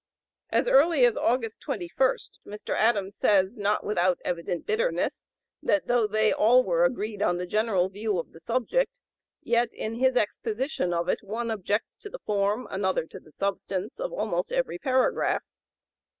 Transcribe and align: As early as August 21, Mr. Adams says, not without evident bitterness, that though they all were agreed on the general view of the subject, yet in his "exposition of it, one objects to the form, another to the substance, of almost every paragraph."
As 0.49 0.67
early 0.67 1.05
as 1.05 1.15
August 1.15 1.61
21, 1.61 2.17
Mr. 2.43 2.75
Adams 2.75 3.15
says, 3.15 3.55
not 3.55 3.83
without 3.85 4.17
evident 4.25 4.65
bitterness, 4.65 5.27
that 5.61 5.85
though 5.85 6.07
they 6.07 6.33
all 6.33 6.63
were 6.63 6.83
agreed 6.85 7.21
on 7.21 7.37
the 7.37 7.45
general 7.45 7.87
view 7.87 8.17
of 8.17 8.31
the 8.31 8.39
subject, 8.39 8.99
yet 9.43 9.75
in 9.75 9.93
his 9.93 10.17
"exposition 10.17 10.91
of 10.91 11.07
it, 11.07 11.19
one 11.21 11.51
objects 11.51 11.95
to 11.97 12.09
the 12.09 12.17
form, 12.25 12.67
another 12.71 13.05
to 13.05 13.19
the 13.19 13.31
substance, 13.31 13.99
of 13.99 14.11
almost 14.11 14.51
every 14.51 14.79
paragraph." 14.79 15.43